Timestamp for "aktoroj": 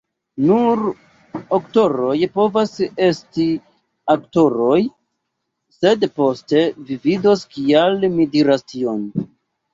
1.57-2.15, 4.15-4.79